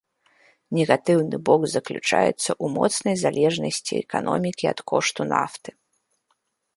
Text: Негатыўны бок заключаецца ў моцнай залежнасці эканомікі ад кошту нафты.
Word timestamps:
Негатыўны 0.75 1.37
бок 1.49 1.61
заключаецца 1.75 2.31
ў 2.37 2.65
моцнай 2.77 3.15
залежнасці 3.25 3.93
эканомікі 4.05 4.65
ад 4.73 4.79
кошту 4.93 5.21
нафты. 5.33 5.69